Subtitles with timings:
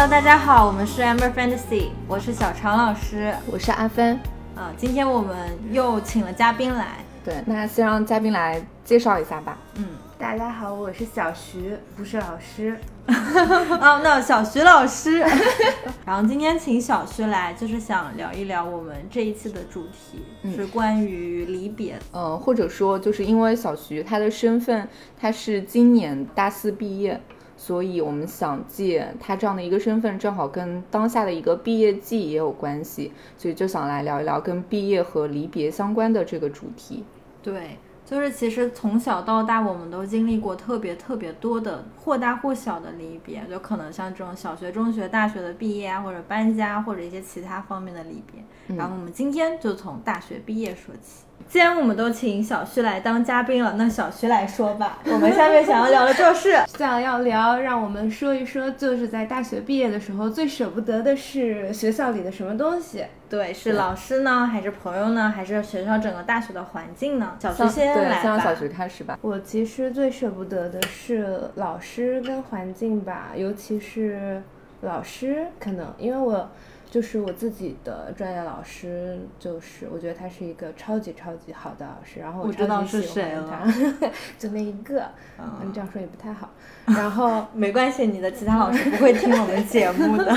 [0.00, 4.14] Hello，大家好，我们是 Amber Fantasy，我是小常老师，我是阿芬。
[4.54, 5.36] 啊，今天我们
[5.72, 9.58] 又请了嘉宾来，对，那先让嘉宾来介绍一下吧。
[9.74, 9.84] 嗯，
[10.16, 12.78] 大家好，我是小徐，不是老师。
[13.10, 15.18] 啊，那小徐老师。
[16.06, 20.22] 然后今天请小徐来，就是想聊一聊我们这一次的主题，
[20.54, 21.98] 是关于离别。
[22.12, 24.88] 嗯，或者说，就是因为小徐他的身份，
[25.20, 27.20] 他是今年大四毕业。
[27.60, 37.04] 所以，我们想借他这样的一个身份，正好跟当下的一个毕业季也有关系，所以就想来聊一聊跟毕业和离别相关的这个主题。
[37.42, 37.76] 对，
[38.06, 48.76] 就是其实从小到大，我们都经历过特别特别多的或大或小的离别，就可能像这种小学、中学、大学的毕业啊，或者搬家，或者一些其他方面的离别。
[48.76, 51.24] 然后我们今天就从大学毕业说起。
[51.48, 54.98] 既然我们都请小徐来当嘉宾了，那小徐来说吧。
[55.06, 63.04] 我们下面想要聊的就是 想要聊，让我们说一说，就是在大学毕业的时候最舍不得的是学校里的什么东西？
[63.30, 67.34] 对，是老师呢，还是朋友呢，还是学校整个大学的环境呢？
[67.38, 68.22] 小徐先来吧。
[68.22, 69.18] 先小徐开始吧。
[69.22, 74.42] 我其实最舍不得的是老师跟环境吧，尤其是
[74.82, 76.50] 老师，可能因为我。
[76.90, 83.66] 就是我自己的专业老师，就是我觉得他是一个超级超级好的老师，然后我超级喜欢他，
[84.38, 85.04] 就那一个，
[85.38, 86.50] 嗯，这样说也不太好。
[86.86, 90.34] 然后 没关系，你的其他老师不会听我们节目的。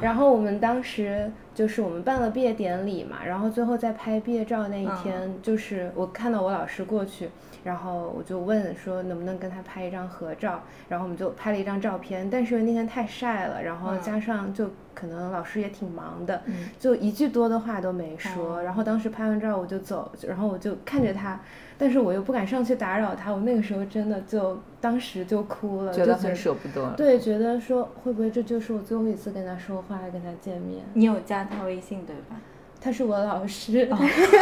[0.00, 7.30] 然后我们当时就是我们办了毕业典礼嘛，然后最后在拍毕业照那一天，就是我看到我老师过去。
[7.64, 12.28] 然后我就问说能不能跟他拍一张合照，然后我们就拍了一张照片。
[12.28, 16.42] 但是因为那天太晒了，然后加上就可能老师也挺忙的，
[16.76, 18.60] 就一句多的话都没说。
[18.64, 21.40] 然后当时拍完照我就走，然后我就看着他，
[21.82, 23.32] 但是我又不敢上去打扰他。
[23.32, 26.94] 我那个时候真的就当时就哭了，觉得很舍不得。
[26.96, 30.84] 对，觉得说会不会这就是我最后一次跟他说话，跟他见面？
[30.94, 32.40] 你有加他微信对吧？
[32.82, 33.88] 他是我老师，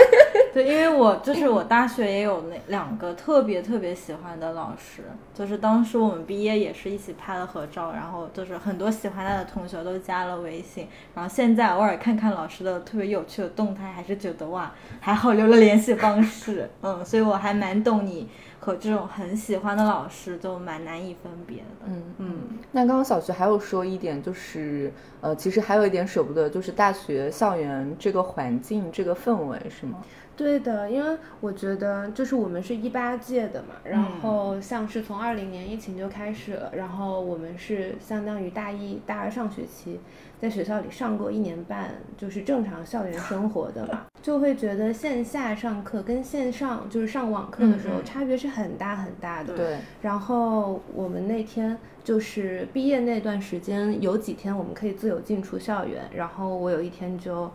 [0.55, 5.03] 对，因为我就是我大学也有那两个特别特别喜欢的老师，
[5.35, 18.29] 就是当时我们毕业也是一起拍了合照，然后就是很多喜欢他的同学都加了微信，然后现在偶尔看看老师的特别有趣的动态，还是觉得哇，还好留了联系方式，嗯，所以我还蛮懂你。
[18.61, 21.87] 和这种很喜欢的老师就蛮难以分别的。
[21.87, 22.41] 嗯嗯。
[22.71, 29.99] 那刚刚小徐还有说一点，就是呃，其实还有一点舍不得，就是大学校园这个环境、这个氛围，是吗？
[30.37, 40.01] 对的，因为我觉得就是我们是一八届的嘛，然后像是从二零年疫情就开始了，然后我们是相当于大一、大二上学期
[40.41, 49.55] 在学校里上过一年半，就是正常校园生活的嘛，就会觉得线下上课跟线上就是上网课的时候差别是很大很大的。
[49.55, 49.77] 对。
[50.01, 57.51] 然后我们那天就是毕业那段时间，有几天我们可以自由进出校园，然后我有一天就。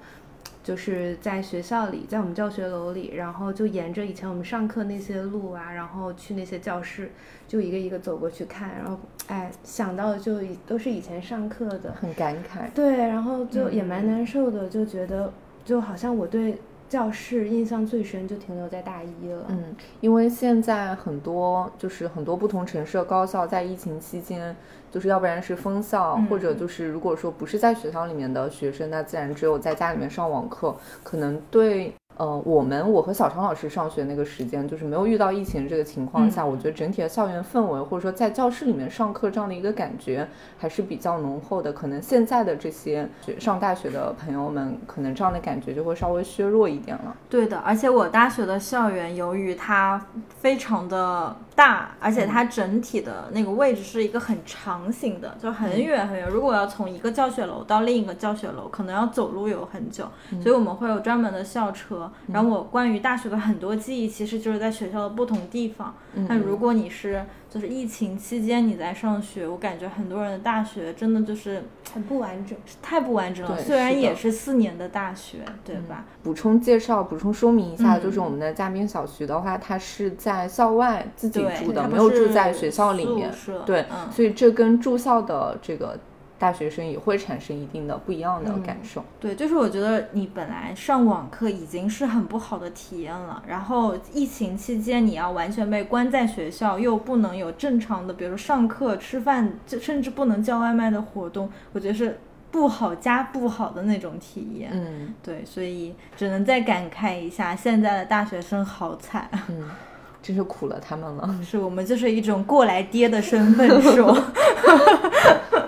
[0.65, 7.11] 就是在学校里，在我们教学楼里，然后就沿着以前我们上课那些路啊，然后去那些教室，
[7.47, 12.67] 就一个一个走过去看，然后哎，想到就都是以前上课的，很感慨。
[12.73, 15.31] 对，然后就也蛮难受的，就觉得
[15.63, 16.57] 就好像我对。
[16.95, 19.45] 教室印象最深就停留在大一了。
[19.49, 24.55] 嗯，因为现在很多就是很多不同城市的高校在疫情期间，
[24.89, 30.73] 就是要不然是封校，或者就是如果说不是在学校里面的学生，那自然只有在家里面上网课，
[31.03, 31.93] 可能对。
[32.17, 40.27] 呃，我们我和小常老师上学那个时间，就是没有遇到疫情这个情况下，我觉得整体的校园氛围，或者说在教室里面上课这样的一个感觉，
[40.57, 41.73] 还是比较浓厚的。
[41.73, 47.15] 可能现在的这些上大学的朋友们，可能这样的感觉就会稍微削弱一点了。
[47.29, 50.05] 对的，而且我大学的校园，由于它
[50.39, 51.35] 非常的。
[51.55, 56.27] 大，而且它整体的那个位置是一个很长形的，就很远很远。
[56.27, 60.03] 如果要从一个教学楼到另一个教学楼，可能要走路有很久，
[60.43, 62.04] 所以我们会有专门的校车。
[62.31, 65.95] 然后我关于大学的很多记忆，其实就是在学校的不同地方。
[66.27, 67.23] 那如果你是。
[67.47, 71.63] 就是疫情期间你在上学，我感觉很多人的大学真的就是
[71.93, 73.57] 很不完整，太不完整了。
[73.63, 76.03] 虽然也是四年的大学，对吧？
[76.21, 83.31] 补充介绍、补充说明一下，就是我们的嘉宾小徐的话，他是在校外自己住的，没有住在学校里面。
[83.65, 85.97] 对，所以这跟住校的这个。
[86.37, 89.03] 大学生也会产生一定的不一样的感受。
[89.19, 102.19] 对，就是我觉得你本来上网课已经是很不好的体验了，然后疫情期间你要完全被关在学校，又不能有正常的，比如说上课、吃饭，就甚至不能叫外卖的活动，我觉得是
[102.51, 104.71] 不好加不好的那种体验。
[104.73, 109.29] 嗯，对，所以只能再感慨一下，现在的大学生好惨。
[109.47, 109.69] 嗯，
[110.21, 111.39] 真是苦了他们了。
[111.41, 114.15] 是我们就是一种过来爹的身份说。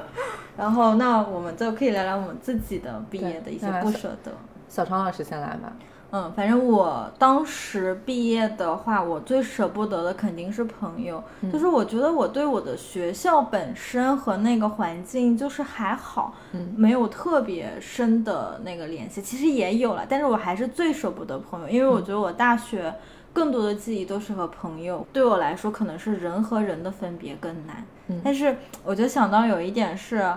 [0.58, 4.32] 然后那我们就可以聊聊我们自己的毕业的一些不舍得。
[4.68, 5.72] 小常老师先来吧。
[6.10, 11.22] 嗯，反正我当时毕业的话，我最舍不得的肯定是朋友。
[11.52, 16.34] 就是我觉得我对我的学校本身和那个环境就是还好，
[16.78, 19.22] 没有特别深的那个联系。
[19.22, 22.94] 其实也有了，但是我还是最舍不得朋友，因为我觉得我大学
[23.34, 25.06] 更多的记忆都是和朋友。
[25.12, 27.86] 对我来说，可能是人和人的分别更难。
[28.24, 30.34] 但是我就想到有一点是。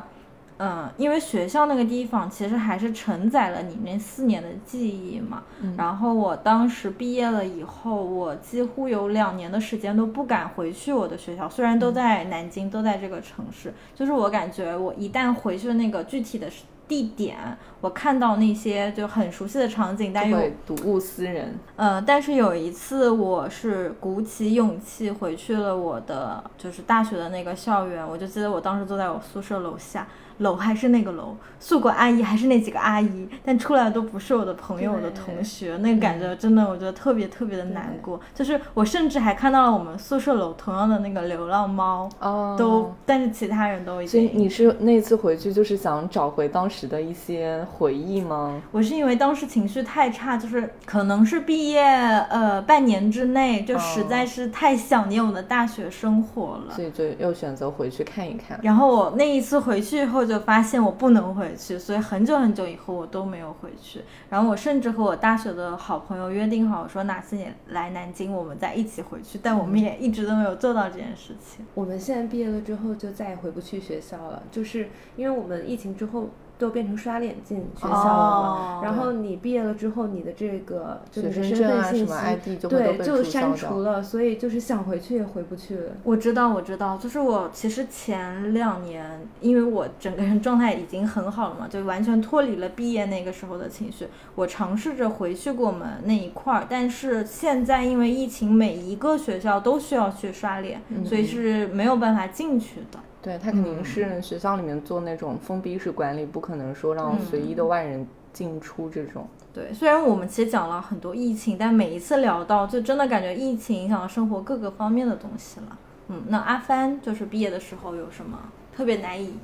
[0.63, 5.43] 嗯，因为学校那个地方其实还是承载了你那四年的记忆嘛。
[5.75, 16.47] 然后我当时毕业了以后，我几乎有两年的时间都不敢回去我的学校，虽然都在南京，都在这个城市，就是我感觉我一旦回去那个具体的
[16.91, 17.39] 地点，
[17.81, 21.57] 我看到那些就很熟悉的场景，但又睹物思人。
[21.77, 30.05] 呃，但是有一次我是鼓起勇气回去了我的就是大学的那个校园，我就记得我当时坐在我宿舍楼下。
[30.41, 38.19] 楼还是那个楼，宿管阿姨还是那几个阿姨，但出来都不是我的朋友、我的同学，那个感觉真的，我觉得特别特别的难过。
[38.35, 44.09] 就是我甚至还看到了我们宿舍楼同样的那个流浪猫，哦都，但是其他人都已经。
[44.09, 48.61] 所以你是那次回去就是想找回当时的一些回忆吗？
[48.73, 51.83] 我是因为当时情绪太差，就是可能是毕业
[52.31, 58.59] 呃半年之内就实在是太想念我的大学生活了，所以就又选择回去看一看。
[58.63, 60.30] 然后我那一次回去以后。
[60.31, 64.01] 就发现我不能回去，所以很久很久以后我都没有回去。
[64.29, 69.41] 然后我甚至和我大学的好朋友约定好，说哪次你来南京，我们再一起回去。
[69.43, 71.67] 但我们也一直都没有做到这件事情。
[71.75, 76.29] 我们现在毕业了之后，就再也回不去学校了，就是因为我们疫情之后。
[76.61, 78.81] 都变成刷脸进学校了嘛？
[78.85, 85.93] 然后你毕业了之后，你的这个就是身份信息，对，就删除了，所以就是想回去也回不去了。
[86.05, 94.07] 我知道，我知道，就是我其实前两年，因为我整个人状态已经很好了嘛，就完全脱离了毕业那个时候的情绪。
[94.35, 102.99] 我尝试着回去过我们那一块儿，但是现在因为疫情，每一个学校都需要去刷脸，所以是没有办法进去的。
[103.23, 109.29] 对他肯定是学校里面做那种封闭式管理，不可能说让随意的外人进出这种。
[109.53, 115.79] 对，虽然我们其实讲了很多疫情，但每一次聊到，就真的感觉疫情影响了生活各个方面的东西了。
[116.09, 118.39] 嗯，那阿帆就是毕业的时候有什么
[118.75, 119.35] 特别难以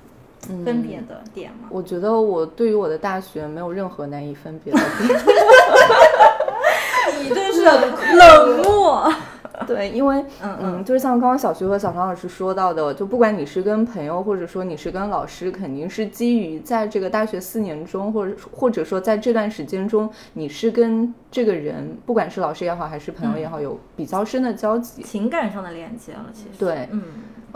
[0.65, 1.69] 分别的点吗？
[1.69, 5.19] 我觉得我对于我的大学没有任何难以分别的点。
[7.23, 9.13] 你真是冷漠。
[9.67, 26.27] 对，因为嗯嗯，就是像刚刚小徐和小唐老师说到的，就不管你是跟朋友，或者说你是跟老师，肯定是基于在这个大学四年中，或者或者说在这段时间中，你是跟这个人，不管是老师也好，还是朋友也好，有比较深的交集，情感上的连接了。
[26.33, 26.59] 其实。
[26.59, 27.03] 对，嗯。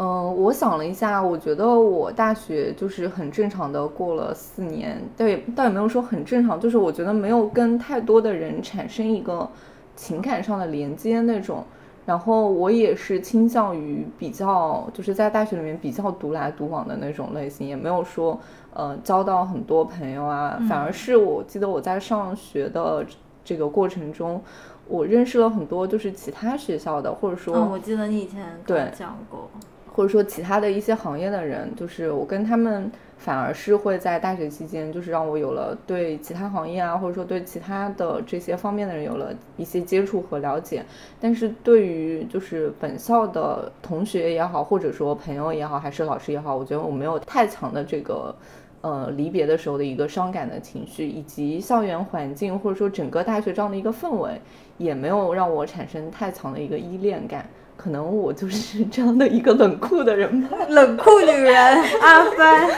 [0.02, 9.46] 嗯，我想了一下，我觉得我大学就是很正常的过了四年，倒也倒也没有说很正常，就是我觉得没有跟太多的人产生一个
[9.94, 11.62] 情感上的连接那种。
[12.06, 18.38] 然后我也是倾向于比较，就是在大学里面比较独来独往的那种类型，也没有说
[18.72, 23.04] 呃交到很多朋友啊，反而是我记得我在上学的
[23.44, 24.42] 这个过程中，
[24.88, 29.48] 我认识了很多就是其他学校的，或者说，我记得你以前对讲过，
[29.92, 32.90] 或者说其他的一些行业的人，就是我跟他们。
[33.20, 40.82] 反而是会在大学期间，就是让我有了对其他行业啊，或者说对其他的这些方面的人有了一些接触和了解。
[41.20, 48.34] 但是对于就是本校的同学也好，或者说朋友也好，还是老师也好，我觉得我没有太强的这个
[48.80, 54.40] 呃离别的时候的一个伤感的情绪，以及校园环境或者说整个大学这样的一个氛围，
[54.78, 57.46] 也没有让我产生太强的一个依恋感。
[57.80, 62.70] 可能我就是这样的一个冷酷的人吧， 冷酷女人阿帆。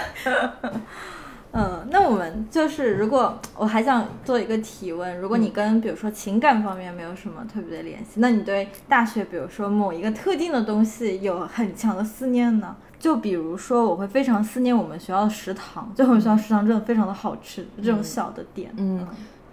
[1.50, 12.76] 嗯，那我们就是，如果我还想做一个提问，如果你跟比如说情感方面没有什么特别的联系，那你对大学，比如说某一个特定的东西有很强的思念呢？
[13.00, 19.04] 就比如说，我会非常思念我们学校的食堂，就我们学校食堂真的非常的好吃，这种小的点，嗯。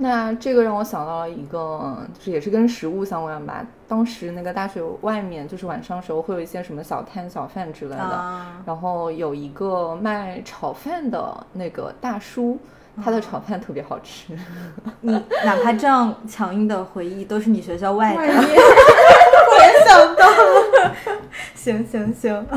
[0.01, 3.65] 那这个让我想到了一个，就是也是跟食物相关吧。
[3.85, 12.57] 当时那个大学外面，就是晚上时候会有一些什么小摊小贩之类的，然后有一个卖炒饭的那个大叔，
[13.03, 14.37] 他的炒饭特别好吃。
[15.01, 15.11] 你
[15.43, 18.21] 哪怕这样强硬的回忆，都是你学校外的。
[18.23, 20.95] 我也想到了。
[21.55, 22.47] 行行行。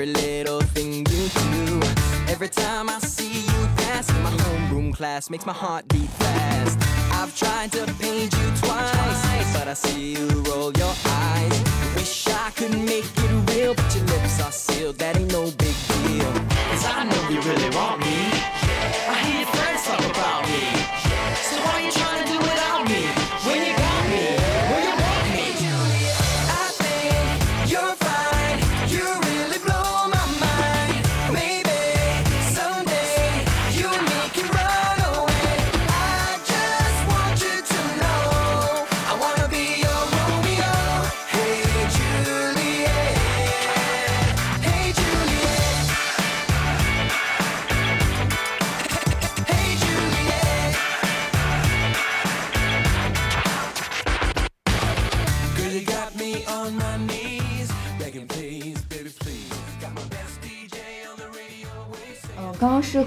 [0.00, 1.80] Every little thing you do.
[2.28, 6.78] Every time I see you dance in my homeroom class, makes my heart beat fast.
[7.10, 11.64] I've tried to paint you twice, but I see you roll your eyes.
[11.96, 14.98] Wish I could make it real, but your lips are sealed.
[14.98, 16.32] That ain't no big deal.
[16.70, 18.18] Cause I know you really want me.
[19.10, 20.97] I hear your friends talk about me.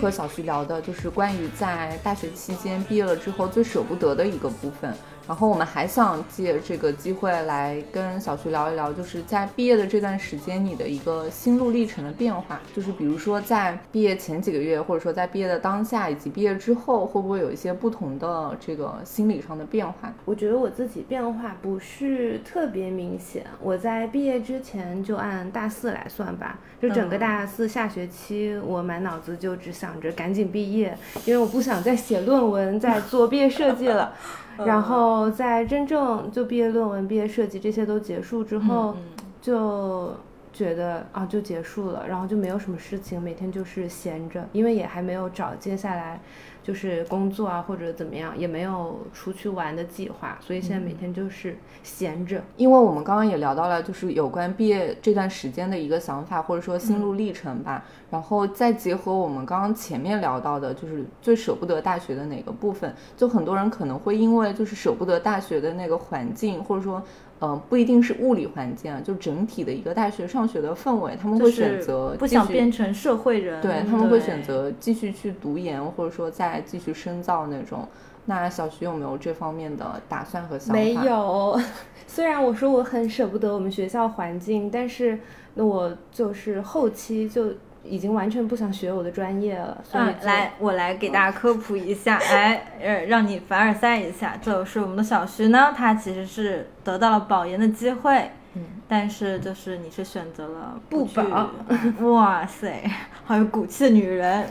[0.01, 4.91] 和小徐聊的，就是关于在大学期间毕业了之后最舍不得的一个部分。
[5.27, 12.59] 然后我们还想借这个机会来跟小徐聊一聊，就是在毕业的这段时间，你的一个心路历程的变化。
[12.75, 20.11] 就是比如说在毕业前几个月，或者说在毕业的当下，以及毕业之后，会不会有一些不同的这个心理上的变化？
[20.25, 23.45] 我觉得我自己变化不是特别明显。
[23.61, 34.13] 我在毕业之前就按大四来算吧，就整个大四下学期，我满脑子就只想着赶紧毕业，因为我不想再写论文、再做毕业设计了。
[34.65, 38.95] 然后在真正就毕业论文、毕业设计这些都结束之后，
[39.41, 40.13] 就
[40.53, 46.19] 觉得啊就结束了，然后就没有什么事情，每天就是闲着，因为也还没有找接下来
[46.63, 52.41] 就是工作啊或者怎么样，也没有出去玩的计划，所以现在每天就是闲着。
[52.57, 57.83] 因为我们刚刚也聊到了，就是有关毕业这段时间的一个想法，或者说心路历程吧。
[58.09, 67.01] 然后再结合我们刚刚前面聊到的，就是最舍不得大学的哪个部分，就很多人可能会因为就是舍不得大学的那个环境，或者说。
[67.41, 77.87] 呃，不一定是物理环境啊，就整体的一个大学上学的氛围，他们会选择不想变成社会人，对他们会选择继续去读研，或者说再继续深造那种。
[78.25, 80.73] 那小徐有没有这方面的打算和想法？
[80.73, 81.59] 没有，
[82.05, 85.17] 虽然我说我很舍不得我们学校环境，但是
[85.55, 87.51] 那我就是后期就
[87.83, 89.77] 已经完全不想学我的专业了。
[89.83, 101.49] 所以嗯，来，我来给大家科普一下， 来，呃，让你凡尔赛一下，就是我们的小徐呢，他其实是得到了保研的机会，嗯，但是就是你是选择了不保，
[102.11, 102.83] 哇塞，
[103.23, 104.45] 好有骨气的女人，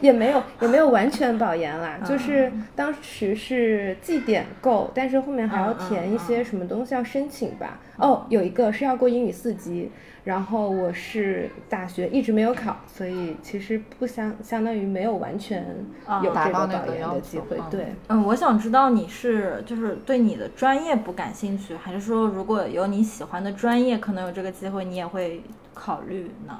[0.00, 2.06] 也没有也没有完全保研啦，嗯。
[2.06, 7.78] 就是当时是绩点够，但是后面还要填一些什么东西要申请吧。
[7.96, 9.90] 哦，有一个是要过英语四级，
[10.24, 15.62] 然后我是大学一直没有考，所以其实不相相当于没有完全
[16.06, 17.70] 有嗯这个达到那保研个要求的机会嗯。
[17.70, 25.42] 对，嗯，我想知道你是就是对你的专业不感兴趣，还是说如果有你喜欢的专业，可能有这个机会，你也会
[25.74, 26.58] 考虑呢？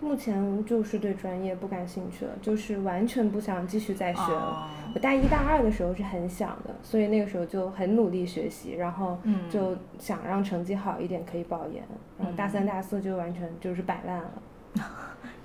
[0.00, 4.40] 目前就是对专业不感兴趣了，就是完全不想继续再学了。
[4.40, 11.84] 哦我大一大二的时候是很想的，所以那个时候就很努力学习，然后嗯就想让成绩好一点可以保研。
[12.18, 14.30] 然后大三、大四就完全就是摆烂了。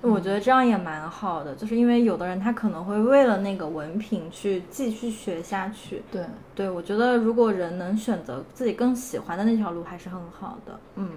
[0.02, 6.02] 我觉得这样也蛮好的，就是因为有的人他可能会为了那个文凭去继续学下去。
[6.10, 10.80] 对，对，我觉得如果人能选择自己更喜欢的那条路，还是很好的。
[10.96, 11.08] 嗯，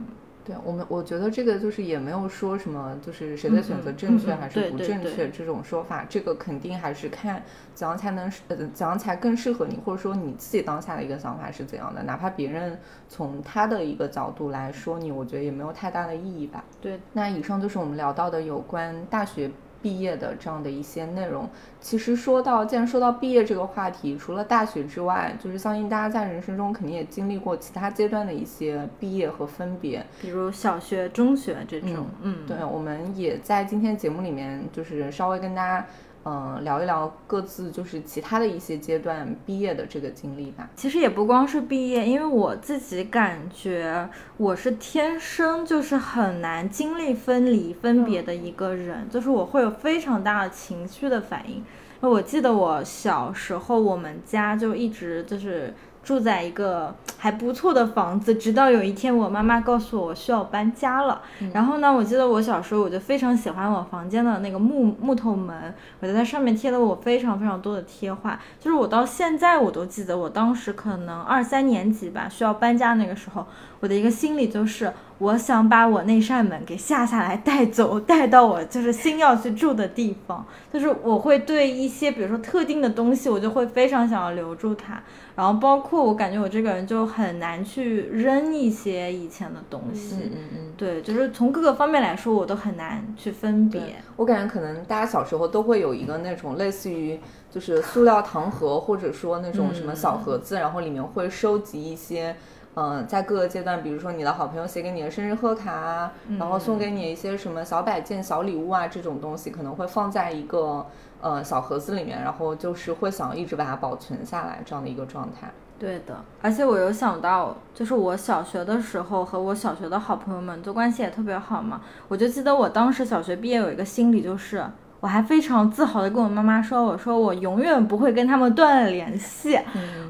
[0.49, 7.43] 对我们，我觉得这个就是也没有说什么，就是谁的选择正确还是不正确这种说法，这个肯定还是看
[7.75, 16.63] 怎样才能呃怎样才更适合你，或者说你自己当下的一个想法是怎样的，哪怕别人从他的一个角度来说你，我觉得也没有太大的意义吧。
[16.81, 19.51] 对，那以上就是我们聊到的有关大学
[19.81, 21.49] 毕业的这样的一些内容。
[21.81, 30.05] 其实说到，既然说到毕业这个话题，除了大学之外，就是相信大家在人生中肯定也经历过其他阶段的一些毕业和分别。
[30.21, 35.85] 比如小学、中学这种，嗯，对，我们也在今天节目里面，就是稍微跟大家，
[36.25, 40.69] 嗯、聊一聊各自就是其他的一些阶段毕业的这个经历吧。
[40.75, 51.63] 其实也不光是毕业，因为我自己感觉我是天生就是很难经历分离分别的一个人，就是我会有非常大的情绪的反应。
[52.01, 55.73] 我记得我小时候，我们家就一直就是
[56.09, 61.21] 住在一个还不错的房子，直到有一天我妈妈告诉我我需要搬家了。
[61.53, 68.39] 然后呢，我记得我小时候我就非常喜欢我房间的那个木木头门，我就在上面贴了我非常非常多的贴画。
[68.59, 73.45] 就是我到现在我都记得，我当时可能二三年级吧，需要搬家那个时候，
[73.79, 80.45] 我的一个心理就是我想把我那扇门给下下来带走，带到我就是新要去住的地方。
[80.71, 85.03] 就是我会对一些比如说特定的东西，我就会非常想要留住它。
[85.35, 90.15] 然后包括我感觉我这个人就很难去扔一些以前的东西。
[90.15, 90.73] 嗯嗯嗯。
[90.77, 93.81] 对，就是从各个方面来说，我都很难去分别。
[94.15, 97.19] 我感觉可能大家小时候都会有一个那种类似于
[97.51, 102.33] 就是塑料糖盒，或者说那种什么小盒子，然后里面会收集一些。
[102.75, 110.85] 嗯，在各个阶段，比如说你的好朋友写给你的生日贺卡啊，然后送给你一些什么小摆件、小礼物啊，这种东西可能会放在一个
[111.19, 115.51] 呃小盒子里面，然后就是会想一直把它保存下来这样的一个状态。
[115.77, 124.63] 对的，而且我有想到，就是我小学的时候和我小学的好朋友们就关系也特别好嘛，我就记得我当时小学毕业有一个心理就是。
[124.99, 129.57] 我还非常自豪的跟我妈妈说：“我说我永远不会跟他们断了联系，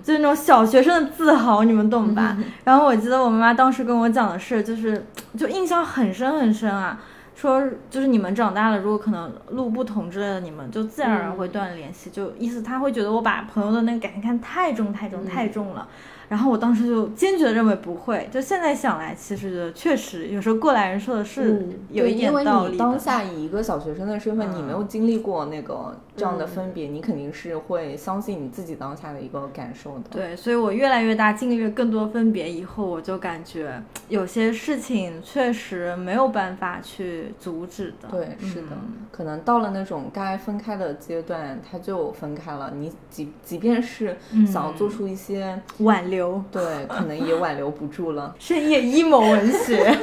[0.04, 5.06] 就是那种小学生的自豪，你们懂吧？”然后我记得我妈妈当时跟我讲的是，就是
[5.38, 7.00] 就印象很深很深啊，
[7.36, 15.88] 说就是你们长大了，如果可能路不同之类的，你们就自然而然会断了联系，就意思他会觉得我把朋友的那个感情看太重太重太重了。
[16.30, 30.04] 然后我当时就坚决的认为不会，就现在想来，其实确实有时候过来人说的是有一点道理因为你当下以一个小学生的身份，你没有经历过那个这样的分别，你肯定是会相信你自己当下的一个感受的。
[30.12, 38.08] 对，所以我越来越大，经历了更多分别以后，我就感觉有些事情确实没有办法去阻止的。
[38.12, 38.78] 对，是的，
[39.12, 42.72] 可能到了那种该分开的阶段，他就分开了。
[42.76, 46.19] 你即即便是想要做出一些挽留。
[46.52, 48.36] 对，可能也挽留不住了。
[48.40, 49.98] 深夜 emo 文学，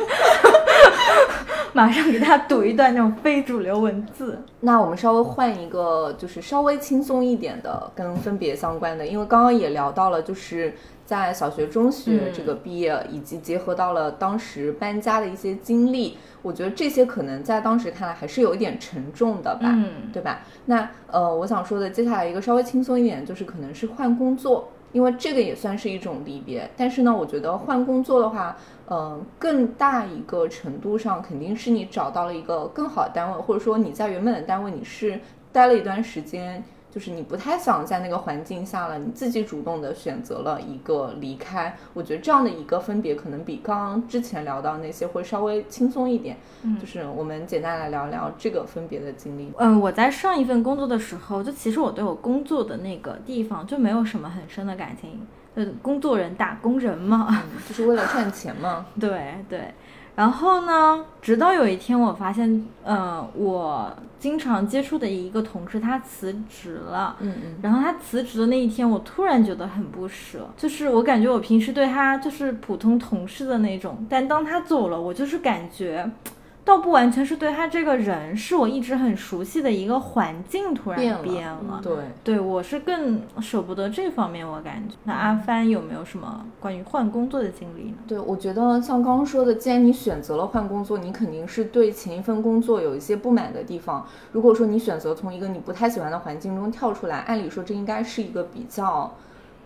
[1.73, 4.39] 马上给大家读一段那种非主流文字。
[4.61, 16.17] 那我们稍微换一个，就是稍微轻松一点的，跟分别相关的，因为刚刚也聊到了，就是在小学、中学这个毕业，以及结合到了当时搬家的一些经历。
[16.43, 19.69] 我觉得这些可能在当时看来还是有一点沉重的吧，
[20.13, 20.43] 对吧？
[20.67, 24.69] 那呃，我想说的接下来一个稍微轻松一点，就是可能是换工作。
[24.93, 28.57] 因为这个也算是一种离别，但是呢，我觉得换工作的话，
[28.89, 35.21] 嗯，更大一个程度上肯定是你找到了一个更好的单位，或者说你在原本的单位你是
[35.53, 36.63] 待了一段时间。
[36.91, 41.77] 就是你不太想在那个环境下了，你自己主动的选择了一个离开。
[41.93, 46.37] 我觉得这样的一个分别，可能比刚刚之前聊到那些会稍微轻松一点。
[46.63, 49.53] 嗯，就是我们简单来聊聊这个分别的经历。
[49.59, 55.27] 嗯，我在上一份工作的时候，就其实我对我工作的那个地方就没有什么很深的感情。
[55.55, 58.87] 呃，工作人、打工人嘛，就是为了赚钱嘛。
[58.99, 59.61] 对对。
[60.15, 61.05] 然后呢？
[61.21, 67.17] 直到有一天，我发现，嗯，我经常接触的一个同事他辞职了。
[67.21, 67.55] 嗯嗯。
[67.63, 76.11] 然后他辞职的那一天，我突然觉得很不舍，就是我感觉我平时对他就是普通同事的那种，但当他走了，我就是感觉。
[76.67, 81.81] 倒不完全是对他这个人，是我一直很熟悉的一个环境突然变了。
[81.81, 84.97] 对，对我是更舍不得这方面，我感觉。
[85.05, 87.99] 那阿帆有没有什么关于换工作的经历呢？
[88.09, 94.05] 对，我觉得像刚刚说的，既然你选择了换工作，你肯定是对前一份工作有一些不满的地方。
[94.33, 99.15] 如果说你选择从一个你不太喜欢的环境中跳出来，按理说这应该是一个比较，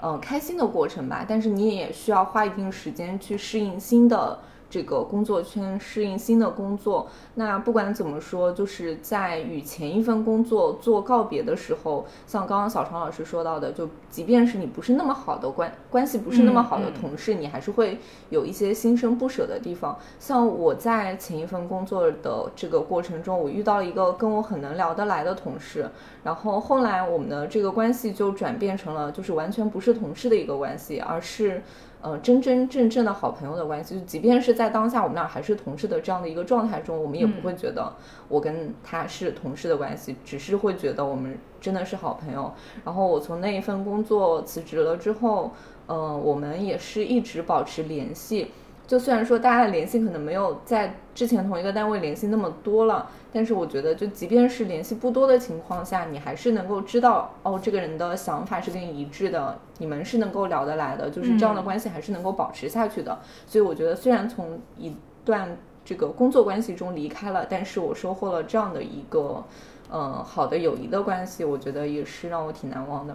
[0.03, 1.25] 呃，开心的过程吧。
[1.27, 4.39] 但是你也需要花一定时间去适应新的。
[4.71, 19.99] 这个工作圈适应新的工作，那不管怎么说，就是在与前一份工作做告别的时候，像刚刚小常老师说到的，就即便是你不是那么好的关关系，不是那么好的同事，你还是会有一些心生不舍的地方。
[20.21, 25.91] 像我在前一份工作的这个过程中，我遇到了一个跟我很能聊得来的同事，
[26.23, 31.61] 然后后来我们的这个关系就转变成了就是完全不是同事的一个关系，而是。
[32.03, 37.93] 呃，真真正正的好朋友的关系，就即便是在当下我们俩还是同事的这样的一个状态中，我们也不会觉得
[38.29, 42.53] 我跟他是同事的关系，只是会觉得我们真的是好朋友。
[42.85, 45.53] 然后我从那一份工作辞职了之后，
[45.89, 48.51] 嗯，我们也是一直保持联系。
[48.91, 63.17] 就虽然说大家的联系可能没有在之前同一个单位联系那么多了，但是我觉得就即便是联系不多的情况下，你还是能够知道哦，这个人的想法是跟你一致的，你们是能够聊得来的，就是这样的关系还是能够保持下去的。
[63.47, 64.93] 所以我觉得虽然从一
[65.25, 69.45] 段这个工作关系中离开了，但是我收获了这样的一个
[69.93, 73.15] 嗯好的友谊的关系，我觉得也是让我挺难忘的。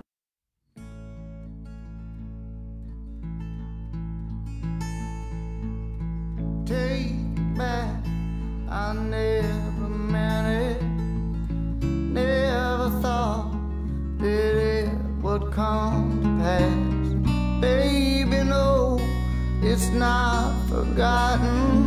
[6.66, 7.14] Take
[7.56, 7.96] back.
[8.70, 10.84] I never meant it.
[11.84, 13.52] Never thought
[14.18, 14.90] that it
[15.22, 17.62] would come to pass.
[17.62, 18.98] Baby, no,
[19.62, 21.85] it's not forgotten.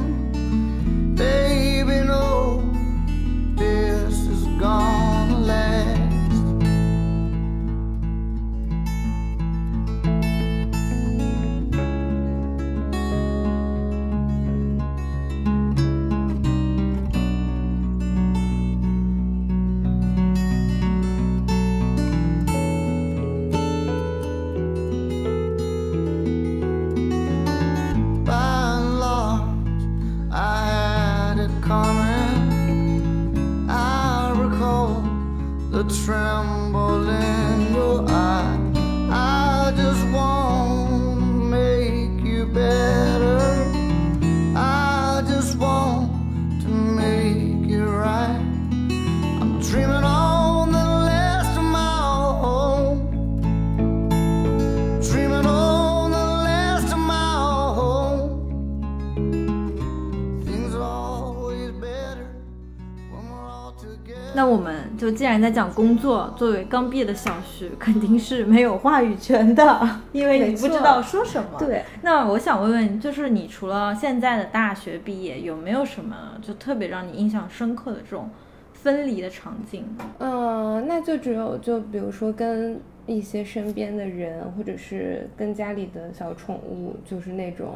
[64.39, 71.59] 那我们就既然在讲工作，作为刚毕业的小徐，肯定是没有话语权的，因为你不知道说什么。
[71.59, 78.31] 对，那我想问问，就是你除了现在的大学毕业，有没有什么就特别让你印象深刻的这种
[78.73, 80.05] 分离的场景呢？
[80.21, 87.75] 嗯，那就只有就比如说跟一些身边的人，或者是跟家里的小宠物，就是那种，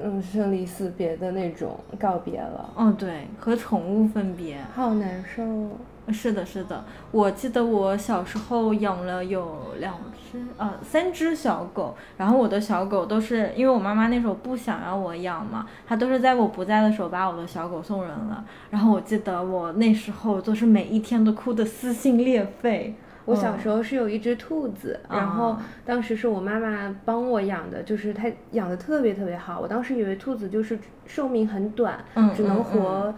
[0.00, 4.58] 嗯，生离死别的那种告别了，哦，对，和宠物分别。
[4.74, 5.42] 好难受。
[6.08, 18.44] 是的，是的，我记得我小时候养了有两只呃三只小狗，然后我的小狗都是因为我妈妈那时候不想要我养嘛，她都是在我不在的时候把我的小狗送人了。
[18.70, 22.96] 然后我记得我那时候都是每一天都哭得撕心裂肺。
[23.24, 29.60] 我小嗯时候是有一只兔子，然后啊当时是我妈妈帮我养的，就是它养的特别特别好。
[29.60, 33.14] 我当时以为兔子就是寿命很短，嗯只能嗯活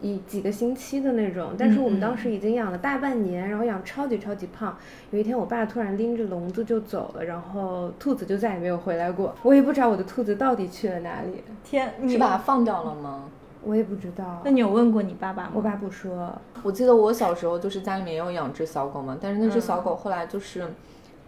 [0.00, 1.52] 一几个星期的那种。
[1.56, 4.76] 但是我们当嗯时已经养了大半年，然后养超级超级胖。
[5.12, 9.34] 有一天我爸突然拎着笼子就走了，然后兔子就再也没有回来过。
[9.42, 13.24] 我也不知道我的兔子到底去了哪里，天，你把它放掉了吗？
[13.64, 14.50] 我也不知道那。
[14.50, 15.50] 你有问过你爸爸吗？
[15.54, 20.66] 我爸不说，我记得我小时候就是家里面也有养只小狗嘛，但是那只小嗯狗后来就是，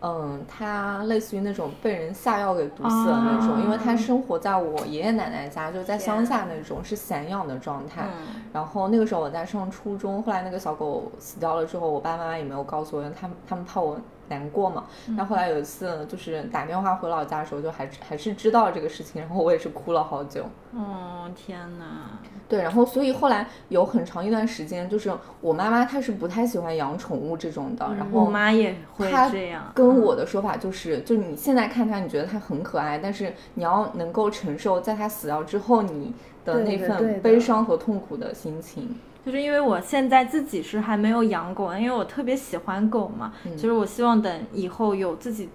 [0.00, 8.02] 嗯，它类似于那种被人下药给毒死的那种，因为它啊生活在我爷爷奶奶家，就是在乡下那种是散养的状态。
[8.02, 14.84] 嗯然后那个时候我在上初中，后来那个小狗死掉了之后，我爸妈妈也没有告诉我，因为他们他们怕我难过嘛。
[15.08, 20.44] 那后来有一次就是打电话回老家的时候，就还还是知道这个事情，然后我也是哭了好久。
[20.72, 22.18] 哦，天哪！
[22.48, 29.72] 对，然后所以后来有很长一段时间，就是我妈妈她是不太喜欢养宠物这种的，然后我妈也会这样。
[29.74, 38.96] 跟我的说法就是，就你现在看它，你觉得它很可爱，但是你要能够承受在它死掉之后你的那份悲伤和痛苦的心情。
[39.26, 43.32] 就是因为我现在自己是还没有养狗，因为我特别喜欢狗嘛。
[43.44, 45.48] 嗯就是我希望等以后有自己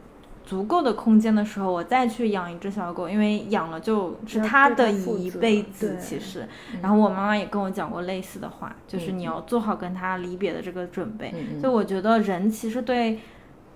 [0.43, 6.41] 足够的空间的时候，我再去养一只小狗，因为养了就是它的一辈子，其实。
[6.73, 11.33] 嗯然后我妈妈也跟我讲过类似的话，就是嗯你要做好跟它离别的这个准备。
[11.61, 13.19] 所以我觉得人其实对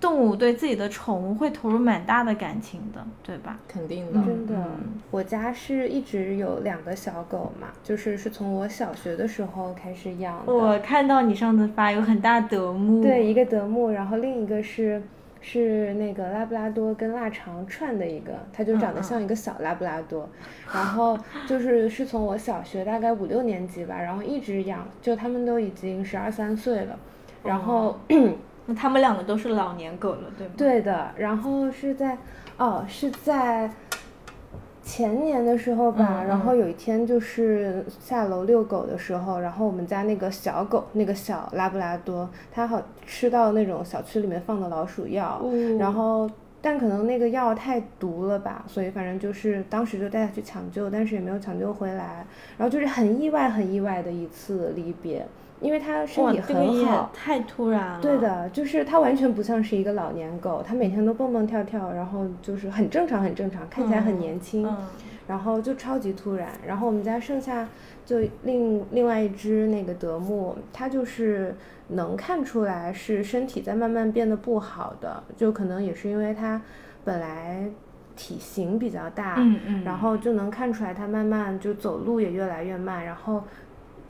[0.06, 3.58] 动物、对自己的宠物会投入蛮大的感情的，对吧？
[3.66, 4.54] 肯定的，真的。
[4.54, 10.54] 嗯，我家是一直有两个小狗嘛，就是是从我小学的时候开始养的。
[10.54, 15.02] 我看到你上次发有很大德牧，对，一个德牧，然后另一个是
[15.40, 20.28] 是那个拉布拉多跟腊肠串的一个，它就长得像一个小拉布拉多，
[20.72, 26.96] 然后就是是从我小学大概五六年级吧，然后一直养，就他们都已经十二三岁了，
[27.42, 27.98] 然后。
[28.66, 30.52] 那他们两个都是老年狗了，对吗？
[30.56, 32.18] 对的，然后是在，
[32.58, 33.70] 哦，是在
[34.82, 46.30] 前年的时候吧，嗯然后嗯有一天就是下楼遛狗的时候，然后我们家那个小狗，那个小拉布拉多，它好吃到那种小区里面放的老鼠药，哦然后。
[46.62, 52.26] 但可能那个药太毒了吧，所以反正就是当时就带它去抢救，但是也没有抢救回来。
[52.58, 55.24] 然后就是很意外、很意外的一次离别，
[55.60, 58.00] 因为它身哇，体很好，太突然了。
[58.02, 64.76] 对，的，就是它完全不像是一个老年狗，它每天都蹦蹦跳跳，然后就是很正常，很正常，看起来很年轻，嗯，
[65.26, 66.48] 然后就超级突然。
[66.66, 67.66] 然后我们家剩下
[68.04, 71.54] 就另另外一只那个德牧，它就是
[71.88, 76.60] 能看出来是身体在慢慢变得不好的，就可能也是因为它
[77.02, 77.66] 本来
[78.14, 83.42] 体型比较大，嗯嗯然后就能看出来它慢慢就走路也越来越慢，然后。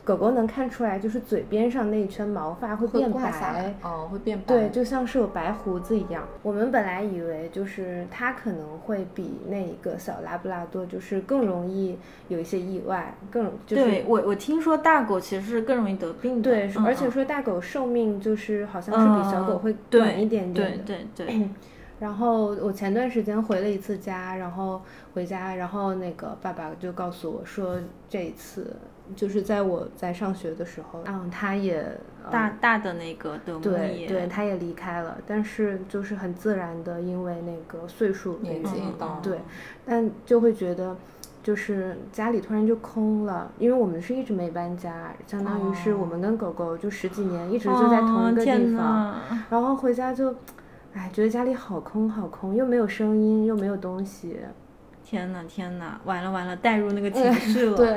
[0.06, 4.44] 狗狗能看出来，就是嘴边上那一圈毛发会会变白，，哦，会变白。
[4.46, 6.22] 对，就像是有白胡子一样。
[6.44, 20.84] 我们本来以为就是它可能会比那一个小拉布拉多就是更容易有一些意外，更就是对我我听说大狗其实是更容易得病的，对，嗯而且嗯说大狗寿命就是好像是比小狗嗯会短一点点的。
[20.84, 21.48] 对对对，
[21.98, 24.80] 然后我前段时间回了一次家，然后
[25.14, 27.76] 回家，然后那个爸爸就告诉我说，
[28.08, 28.76] 这一次
[29.14, 31.80] 就是在我在上学的时候，嗯，他也
[32.24, 38.82] 呃大大的那个德牧也对对，他也离开了，但是就是很自然的，因为那个岁数的年纪
[39.22, 39.38] 对，
[39.84, 40.96] 但就会觉得，
[41.42, 50.34] 就是家里突然就空了，因为我们是一直没搬家，相当于是我们跟狗狗就十几年一直就在同一个地方，哪然后回家就，
[50.94, 54.36] 哎，觉得家里好空好空，又没有声音，又没有东西。
[55.04, 57.76] 天呐天呐，完了完了，带入那个情绪 了。
[57.76, 57.96] 对，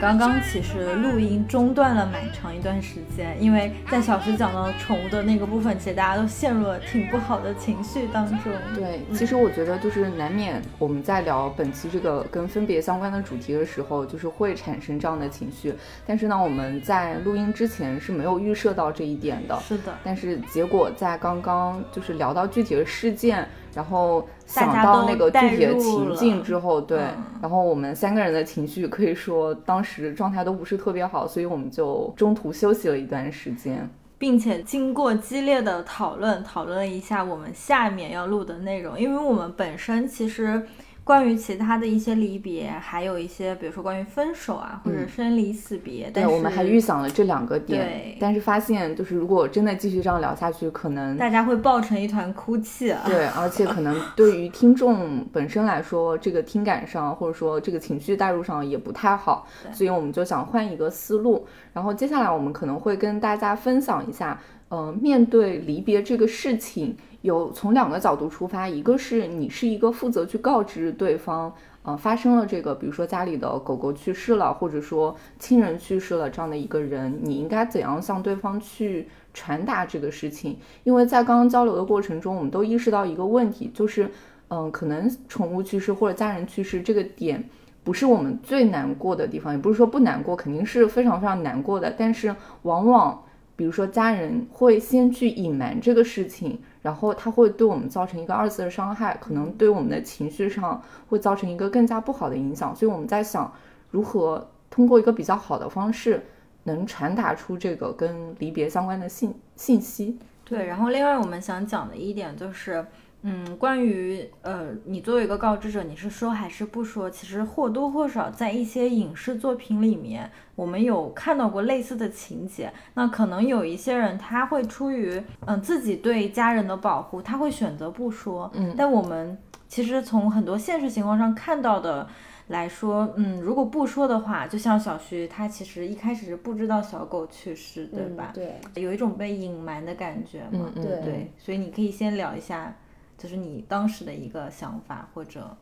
[0.00, 8.38] 刚刚其实录音中断了蛮长一段时间，因为在小石讲到宠物的那个部分，其实大家都陷入了挺不好的情绪当中。
[8.76, 15.74] 对，其实我觉得就是难免我们在聊本期这个跟分别相关的主题的时候，就是会产生这样的情绪。
[16.06, 19.58] 但是呢，我们在录音之前是没有预设到这一点的。
[19.66, 33.88] 是的，但是结果在刚刚就是聊到具体的事件，然后想到都那个具体的情境之后，对，嗯然后我们三个人的情绪可以说当时状态都不是特别好，所以我们就中途休息了一段时间。
[34.20, 40.60] 并且经过激烈的讨论，讨论了一下我们下面要录的内容，因为我们本身其实
[41.08, 53.00] 关于其他的一些离别，还有一些比如说关于分手啊，或者嗯生离死别，对，我们还预想了这两个点，但是发现就是如果真的继续这样聊下去，可能大家会抱成一团哭泣啊。
[53.06, 61.46] 对，而且可能 对于听众本身来说，这个听感上或者说这个情绪带入上也不太好，所以我们就想换一个思路。
[61.72, 71.52] 然后接下来我们可能会跟大家分享一下，呃，面对离别这个事情，有从两个角度出发，一个是你是一个负责去告知对方。
[71.82, 80.58] 呃，发生了这个，比如说家里的狗狗去世了，或者说亲人去世了这样的一个人，你应该怎样向对方去传达这个事情？
[80.84, 84.10] 因为在刚刚交流的过程中，我们都意识到一个问题，就是，
[84.48, 87.42] 嗯，可能宠物去世或者家人去世这个点，
[87.84, 91.94] 不是我们最难过的地方，也不是说不难过，肯定是非常非常难过的。
[91.96, 93.24] 但是往往，
[93.56, 102.74] 比如说家人会先去隐瞒这个事情，然后它会对我们造成一个二次的伤害，可能对我们的情绪上会造成一个更加不好的影响。
[102.74, 103.52] 所以我们在想，
[103.90, 106.24] 如何通过一个比较好的方式，
[106.64, 110.18] 能传达出这个跟离别相关的信信息。
[110.44, 112.86] 对，然后另外我们想讲的一点就是，
[113.22, 117.10] 嗯，关于呃，你作为一个告知者，你是说还是不说？
[117.10, 122.72] 其实或多或少在一些影视作品里面，我们有看到过类似的情节。
[122.94, 128.50] 那可能有一些人他会出于嗯、自己对家人的保护，他会选择不说。
[128.54, 132.08] 嗯但我们其实从很多现实情况上看到的。
[132.48, 138.32] 来说，嗯，如果不说的话，就像小徐，他其实一开始是不知道小狗去世，对吧？
[138.34, 140.48] 嗯对，有一种被隐瞒的感觉嘛。
[140.52, 142.74] 嗯嗯对对，所以你可以先聊一下，
[143.18, 145.54] 就是你当时的一个想法，或者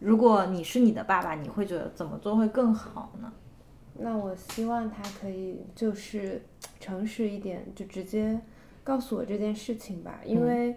[0.00, 3.32] 如果你是你的爸爸，你会觉得怎么做会更好呢？
[3.94, 6.42] 那我希望他可以就是
[6.80, 8.40] 诚实一点，就直接
[8.82, 10.74] 告诉我这件事情吧，因为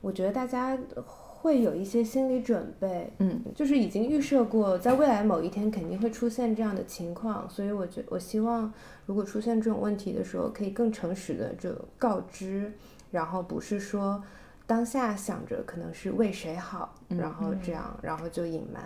[0.00, 8.72] 我觉得大家会有一些心理准备，嗯，就是已经预设过，在未来某一天肯定会出现这样的情况，所以我觉我希望
[9.04, 12.72] 如果出现这种问题的时候，可以更诚实的就告知，
[13.10, 14.24] 然后不是说
[14.66, 18.82] 当下想着可能是为谁好，嗯然后这样，然后就隐瞒。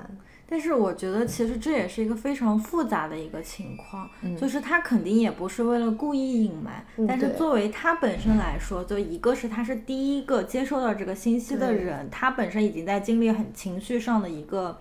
[0.50, 14.78] 但是我觉得其实这也是一个非常复杂的一个情况，嗯就是他肯定也不是为了故意隐瞒，嗯但是作为他本身来说，就一个是他是第一个接收到这个信息的人，他本身已经在经历很情绪上的一个。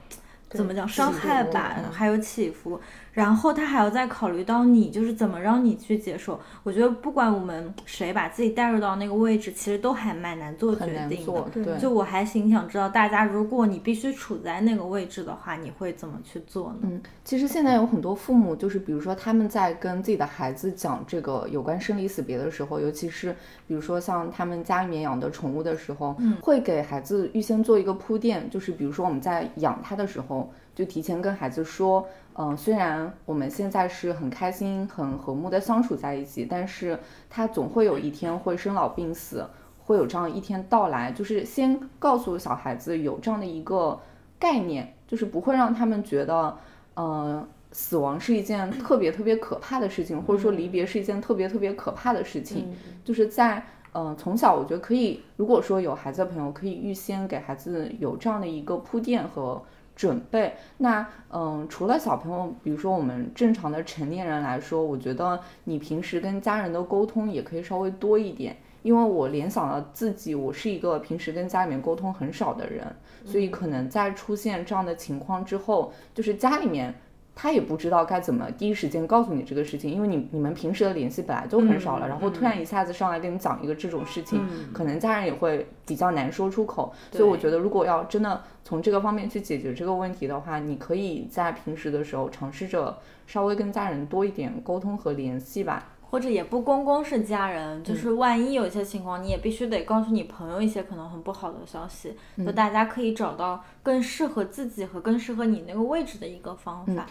[0.49, 2.79] 怎么讲伤害吧，嗯还有起伏，
[3.17, 6.39] 然后他还要再考虑到你，就是怎么让你去接受。
[6.62, 11.25] 我觉得不管我们谁把自己带入到那个位置，其实都还蛮难做决定的。
[11.25, 16.77] 做，对，就我还挺想知道，大家如果你必须处在那个位置的话，你会怎么去做呢？
[16.84, 23.36] 嗯，其实现在有很多父母，就是比如说他们在跟自己的孩子讲这个有关生离死别的时候，尤其是
[23.67, 36.99] 比如说像他们家里面养的宠物的时候，嗯会给孩子预先做一个铺垫，就是比如说我们在养它的时候，就提前跟孩子说，嗯、虽然我们现在是很开心、很和睦的相处在一起，但是
[37.31, 39.43] 他总会有一天会生老病死，
[39.79, 43.99] 会有这样一天到来，就是先告诉小孩子有这样的一个
[44.37, 46.55] 概念，就是不会让他们觉得，
[46.93, 52.71] 呃，死亡是一件特别特别可怕的事情，或者说离别是一件特别特别可怕的事情。
[53.03, 59.59] 就是在呃从小，我觉得可以，如果说有孩子的朋友，可以预先给孩子有这样的一个铺垫和
[59.97, 60.53] 准备。
[60.77, 68.55] 那嗯、除了小朋友，比如说我们正常的成年人来说，我觉得你平时跟家人的沟通也可以稍微多一点。
[68.83, 72.86] 因为我联想到自己，我是一个平时跟家里面沟通很少的人，
[73.25, 76.93] 所以可能在出现这样的情况之后，就是家里面
[77.39, 86.91] 他也不知道该怎么第一时间告诉你这个事情，因为你你们平时的联系本来就很少了，然后突然一下子上来跟你讲一个这种事情，可能家人也会比较难说出口。
[87.12, 92.97] 所以我觉得，如果要真的从这个方面去解决这个问题的话，你可以在平时的时候尝试着
[93.28, 95.89] 稍微跟家人多一点沟通和联系吧。
[96.10, 106.93] 或者也不光光是家人，嗯就是万一有一些情况，你也必须得告诉你朋友一些可能很不好的消息，嗯就大家可以找到更适合自己和更适合你那个位置的一个方法。
[106.93, 107.04] 对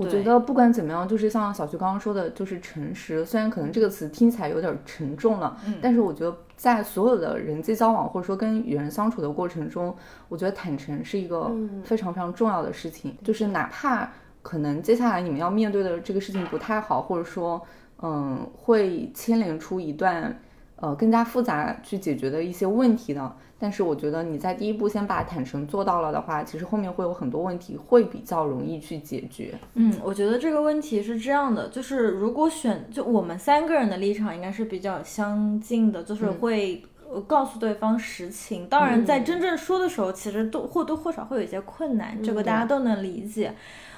[0.00, 3.22] 我觉得不管怎么样，就是像小徐刚刚说的，就是诚实。
[3.24, 9.94] 虽然可能这个词听起来有点沉重了，嗯但是我觉得在所有的人际交往或者说跟与人相处的过程中，
[10.28, 13.14] 我觉得坦诚是一个嗯非常非常重要的事情。
[13.22, 14.10] 就是哪怕
[14.40, 17.60] 可能接下来你们要面对的这个事情不太好，或者说
[18.02, 20.34] 嗯会牵连出一段
[20.76, 23.36] 呃更加复杂去解决的一些问题的。
[23.60, 29.54] 但是我觉得你在第一步先把坦诚做到了的话，其实后面会有很多问题会比较容易去解决。
[29.74, 36.82] 嗯，我觉得这个问题是这样的，就是如果选，就我们三个人的立场应该是比较相近的，就是会。
[37.12, 43.54] 呃告诉对方实情，当然在真正说的时候，其实都或多或少会有一些困难，这个大家都能理解。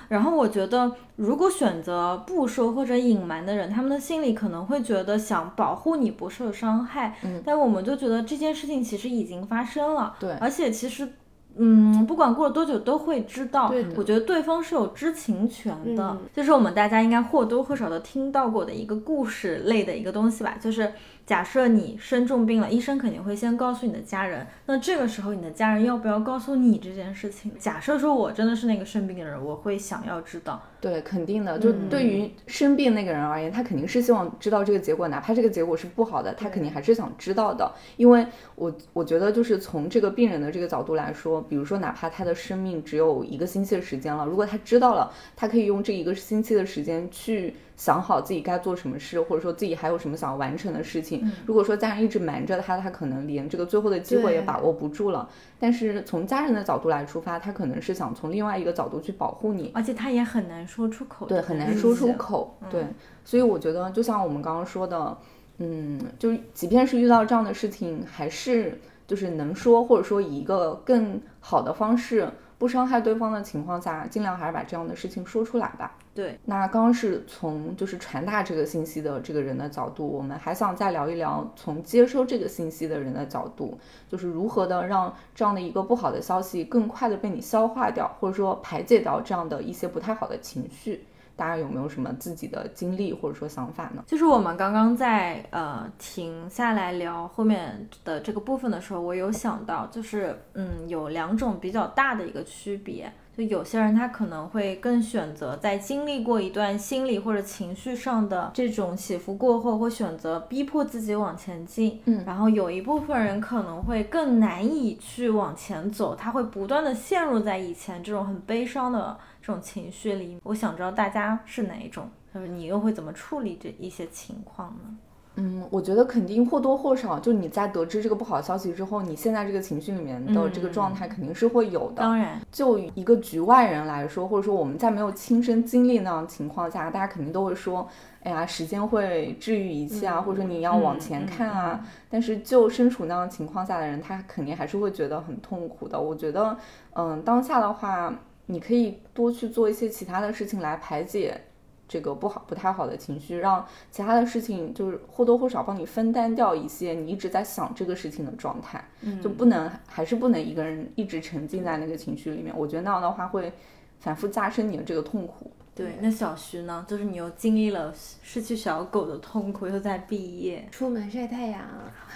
[0.08, 11.08] 然后我觉得，如果选择不说或者隐瞒的人，他们的心里可能会觉得想保护你不受伤害，嗯但我们就觉得这件事情其实已经发生了，对而且其实。
[11.54, 13.68] 嗯，不管过了多久都会知道。
[13.68, 20.56] 对我觉得对方是有知情权的，嗯这是我们大家应该或多或少都听到过的一个故事类的一个东西吧。
[20.58, 20.90] 就是
[21.24, 27.52] 假设你生重病了，医生肯定会先告诉你的家人，那这个时候你的家人要不要告诉你这件事情？
[27.58, 30.60] 假设说我真的是那个生病的人，我会想要知道。
[30.80, 31.56] 对，肯定的。
[31.60, 37.70] 就嗯对于生病那个人而言，他肯定是希望知道这个结果，哪怕这个结果是不好的，他肯定还是想知道的。
[37.96, 51.11] 因为我我觉得，就是从这个病人的这个角度来说，比如说，哪怕他的生命只有一个星期的时间了，如果他知道了，他可以用这一个星期的时间去想好自己该做什么事，或者说自己还有什么想要完成的事情。
[51.46, 55.28] 如果说家人一直瞒着他，他可能连这个最后的机会也把握不住了。
[55.58, 59.72] 但是从家人的角度来出发，他可能是想从另外一个角度去保护你。
[59.74, 62.12] 而且他也很难说出口，对，很难说出。
[62.12, 62.56] 口。
[62.60, 62.86] 嗯对，
[63.24, 65.18] 所以我觉得，就像我们刚刚说的，
[65.58, 72.28] 嗯，就是即便是遇到这样的事情，还是就是能说，或者说以一个更好的方式，
[72.62, 75.96] 不伤害对方的情况下，尽量还是把这样的事情说出来吧。
[76.14, 83.76] 对，那刚刚是从就是传达这个信息的这个人的角度，我们还想再聊一聊从接收这个信息的人的角度，
[84.08, 91.04] 就是如何的让这样的一个不好的消息更快的被你消化掉，或者说排解掉这样的一些不太好的情绪。
[91.42, 94.04] 大家有没有什么自己的经历或者说想法呢？
[94.06, 103.12] 就是我们刚刚在呃停下来聊后面的这个部分的时候，我有想到，就是嗯有两种比较大的一个区别。
[103.34, 111.98] 就有些人他可能会更选择在经历过一段心理或者情绪上的这种起伏过后，会选择逼迫自己往前进。
[112.04, 120.38] 嗯然后有一部分人可能会更难以去往前走，他会不断的陷入在以前这种很悲伤的这种情绪里。
[120.44, 124.96] 我想知道大家是哪一种，就是你又会怎么处理这一些情况呢？
[125.36, 132.02] 嗯，我觉得肯定或多或少，就你在得知这个不好的消息之后，你现在这个情绪里面的这个状态肯定是会有的。
[132.02, 137.88] 当然，就一个局外人来说，或者说我们在没有亲身经历那样的情况下，大家肯定都会说，
[138.24, 141.82] 哎呀，时间会治愈一切啊，或者说你要往前看啊。
[142.10, 145.98] 但是就身处那样情况下的人，他肯定还是会觉得很痛苦的。
[145.98, 146.54] 我觉得，
[146.92, 148.14] 嗯，当下的话，
[148.46, 151.40] 你可以多去做一些其他的事情来排解。
[151.88, 158.82] 这个不好、不太好的情绪，让其他的事情就是或多或少帮你分担掉一些你一直在想这个事情的状态，
[159.22, 162.54] 就不能还是不能一个人一直沉浸在那个情绪里面。
[162.56, 163.52] 我觉得那样的话会
[164.00, 165.52] 反复加深你的这个痛苦。
[165.74, 166.84] 对，那小徐呢？
[166.86, 167.92] 就是你又经历了
[168.22, 171.60] 失去小狗的痛苦，又在毕业，出门晒太阳，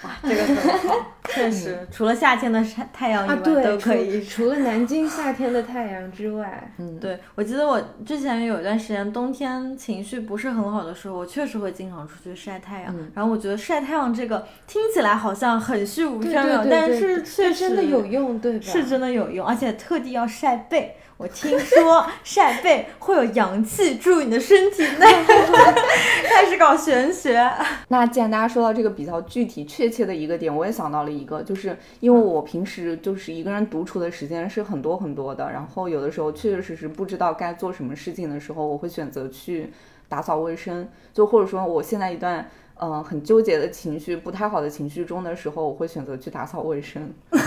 [0.03, 0.95] 哇，这个很好，
[1.29, 4.23] 确实，除了夏天的晒太阳以外，都可以。
[4.23, 12.95] 除了南京夏天的太阳之外，嗯，对，我记得我之前有一段时间冬天情绪不是很好的时候，我确实会经常出去晒太阳。
[13.15, 18.65] 然后我觉得晒太阳这个听起来好像很虚无缥缈，但是确实真的有用，对吧？
[18.65, 20.95] 是真的有用，而且特地要晒背。
[21.17, 25.07] 我听说晒背会有阳气注入你的身体内，
[26.29, 27.51] 开始搞玄学。
[27.89, 39.73] 那既然大家说到这个比较具体确切的一个点，我也想到了一个，就是因为我平时就是一个人独处的时间是很多很多的，然后有的时候确确实实不知道该做什么事情的时候，我会选择去
[40.07, 42.47] 打扫卫生，就或者说我现在一段。
[42.79, 47.37] 嗯，很纠结的情绪，不太好的情绪中的时候，我会选择去打扫卫生， 就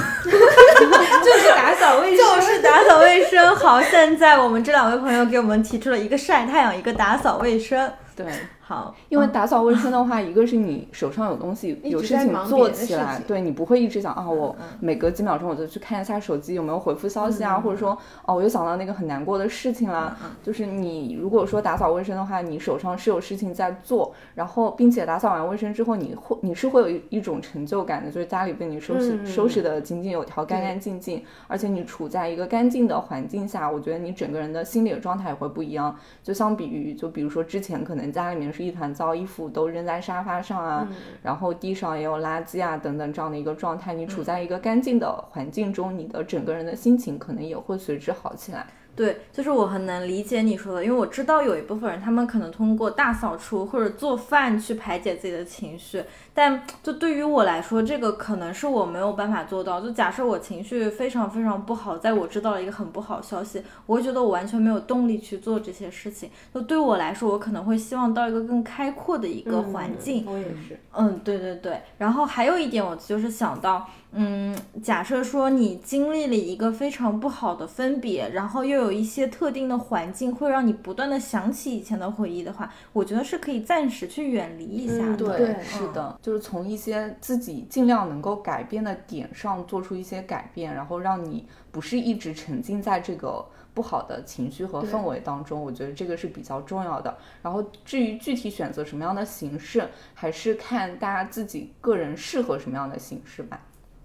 [1.39, 3.57] 是打扫卫生，就是打扫卫生。
[3.57, 7.93] 好，现在我们这两位朋友给我们提出了一个晒太阳，一个打扫卫生。
[8.17, 8.27] 对。
[8.71, 20.17] 好，因为打扫卫生的话，一个是你手上有东西，有事情做起来，对你不会一直想啊，我每隔几秒钟我就去看一下手机有没有回复消息啊，或者说哦，我又想到那个很难过的事情啦。
[20.41, 35.93] 就是你如果说打扫卫生的话，你手上是有事情在做，然后并且打扫完卫生之后，你会你是会有一一种成就感的，就是家里被你收拾收拾的井井有条、干干净净，而且你处在一个干净的环境下，我觉得你整个人的心理的状态也会不一样。
[36.23, 38.60] 就相比于，就比如说之前可能家里面是。
[38.63, 40.89] 一团糟，衣服都扔在沙发上啊，
[41.23, 43.95] 然后地上也有垃圾啊，等等这样的一个状态。
[43.95, 48.67] 你处在一个干净的环境中，你的整个人的心情可能也会随之好起来。
[48.97, 56.03] 对，就是我很能理解你说的，因为我知道有一部分人，他们可能通过大扫除或者做饭去排解自己的情绪。
[56.35, 59.81] 但就对于我来说，这个可能是我没有办法做到。
[59.81, 66.31] 就假设我情绪非常非常不好，在我知道了一个很不好的消息，我会觉得我完全没有动力去做这些事情。
[66.55, 70.25] 就对我来说，我可能会希望到一个更开阔的一个环境。
[70.27, 70.79] 我也是。
[70.93, 71.81] 嗯，对对对。
[71.99, 85.15] 然后还有一点，我就是想到，嗯，假设说你经历了一个非常不好的分别，然后又有一些特定的环境会让你不断的想起以前的回忆的话，我觉得是可以暂时去远离一下。
[85.15, 86.19] 对，是的。
[86.21, 97.17] 就是从一些自己尽量能够改变的点上做出一些改变，然后让你不是一直沉浸在这个不好的情绪和氛围当中，我觉得这个是比较重要的。
[97.43, 103.61] 然后至于具体选择什么样的形式，还是看大家自己个人适合什么样的形式吧。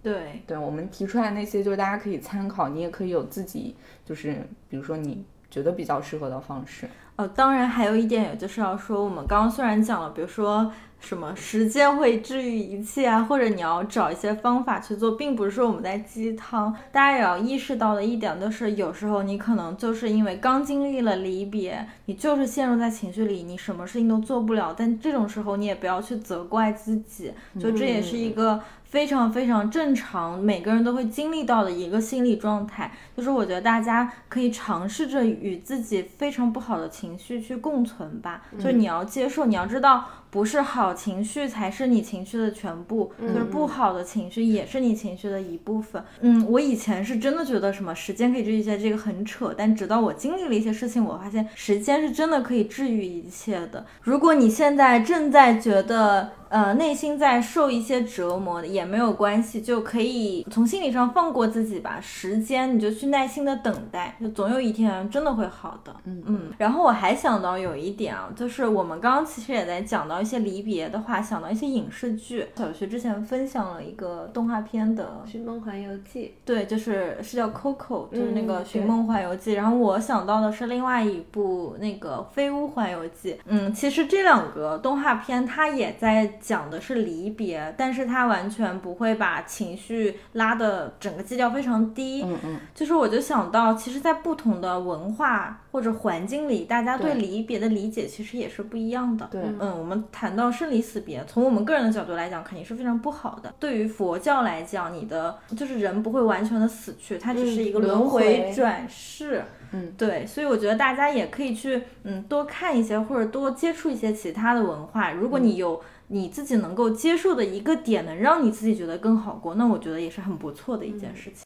[0.06, 3.76] 对，对我们提出来那些就是大家可以参考，你也可以有自己
[4.06, 6.88] 就是比如说你觉得比较适合的方式。
[7.16, 10.72] 哦，当然还有一点，也就是要说，我们刚刚虽然讲了，比如说。
[10.98, 13.22] 什么时间会治愈一切啊？
[13.22, 16.74] 或者你要找一些方法去做，并不是说我们在鸡汤。
[16.92, 24.74] 大家也要意识到的一点就是，有时候你可能就是因为刚经历了离别，你就是陷入在情绪里，你什么事情都做不了。
[24.76, 28.60] 但这种时候你也不要去责怪自己，就这也是一个。
[28.96, 38.44] 非常非常正常，每个人都会经历到的一个心理状态，就是我觉得大家可以尝试着与自己非常不好的情绪去共存吧。
[38.58, 46.02] 就是你要接受，你要知道，不是好情绪才是你情绪的全部，就是不好的情绪也是你情绪的一部分。
[46.22, 49.54] 嗯，我以前是真的觉得什么时间可以治愈一切，这个很扯。
[49.58, 53.86] 但直到我经历了一些事情，我发现时间是真的可以治愈一切的。
[54.02, 62.00] 如果你现在正在觉得，呃，内心在受一些折磨的也没有关系，就可以从心理上放过自己吧。
[62.02, 65.94] 时间你就去耐心的等待，就总有一天真的会好的。
[66.06, 66.54] 嗯嗯。
[66.58, 72.48] 然后我还想到有一点啊，就是我们刚刚其实也在讲到一些离别的话，想到一些影视剧。
[72.56, 79.52] 小徐之前分享了一个动画片的《寻梦环游记》，对，就是是叫 Coco，就是那个《寻梦环游记》。
[79.58, 83.34] 然后我想到的是另外一部那个《飞屋环游记》。
[83.46, 86.40] 嗯，其实这两个动画片它也在。
[86.46, 92.22] 讲的是离别，但是他完全不会把情绪拉的整个基调非常低。
[92.24, 99.28] 嗯嗯，就是我就想到，其实，在不同的文化或者环境里，大家对对离别的理解其实也是不一样的。
[99.32, 103.52] 对嗯，我们谈到生离死别，从我们个人的角度来讲，肯定是非常不好的。
[103.60, 109.44] 对于佛教来讲，你的就是人不会完全的死去，它只是一个嗯轮轮回回转世。
[109.72, 115.12] 嗯，对，所以我觉得大家也可以去嗯多看一些或者多接触一些其他的文化。
[115.12, 121.45] 如果嗯你有你自己能够接受的一个点，能让你自己觉得更好过，那我觉得也是很不错的一件事情。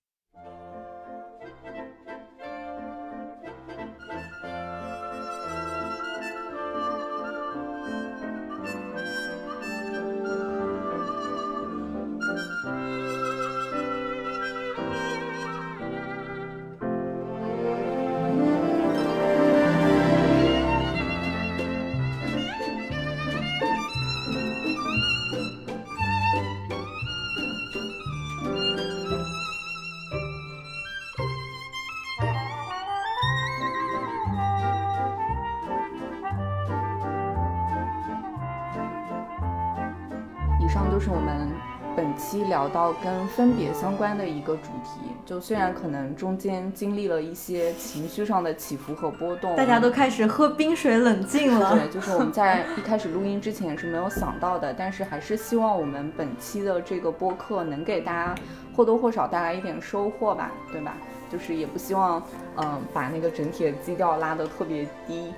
[42.20, 45.00] 期聊到跟分别相关的一个主题。
[45.26, 51.74] 就虽然可能中间经历了一些情绪上的起伏和波动，大家都开始喝冰水冷静了。
[51.76, 58.36] 对，就是我们在一开始录音之前是没有想到的，但是还是希望我们本期的这个播客能给大家
[58.76, 60.96] 或多或少带来一点收获吧，对吧？
[61.32, 62.22] 就是也不希望，
[62.58, 65.32] 嗯、把那个整体的基调拉得特别低，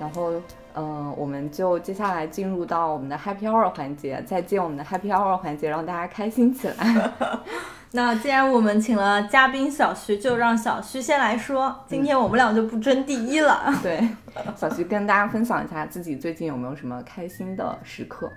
[0.00, 0.32] 然后，
[0.76, 7.12] 嗯、我们就接下来进入到我们的 Happy Hour 环节，再进我们的 Happy Hour 环节，让大家开心起来。
[7.92, 11.74] 那既然我们请了嘉宾小徐，就让小徐先来说。
[11.86, 13.72] 今天我们俩就不争第一了。
[13.82, 14.06] 对，
[14.54, 18.30] 小徐跟大家分享一下自己最近有没有什么开心的时刻。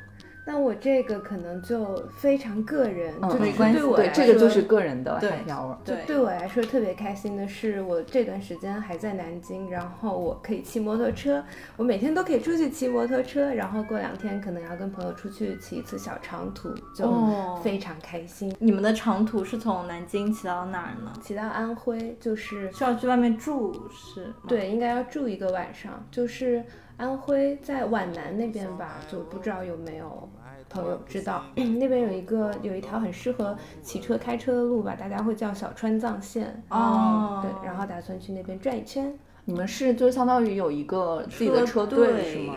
[0.46, 5.78] 那我这个可能就非常个人，嗯，就是没关系，对，我来说这个就是个人的对 Happy Hour。
[5.86, 11.44] 对对我来说特别开心的是，我这段时间还在南京，然后我可以骑摩托车，
[11.78, 18.56] 我每天都可以出去骑摩托车，然后过两天可能要跟朋友出去骑一次小长途，就哦非常开心。
[18.60, 21.14] 你们的长途是从南京骑到哪儿呢？
[21.22, 24.34] 骑到安徽就是需要去外面住是？
[24.48, 26.64] 对，应该要住一个晚上，就是
[27.00, 30.30] 安徽在皖南那边吧，就不知道有没有
[30.70, 36.62] 朋友知道， 那边有一个有一条很适合骑车开车的路吧，大家会叫小川藏线。
[36.70, 42.56] 哦对，然后打算去那边转一圈，你们是就相当于有一个自己的车队是吗？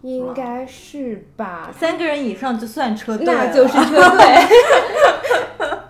[0.00, 1.70] 应该是吧？
[1.78, 4.24] 三个人以上就算车队，那就是车队。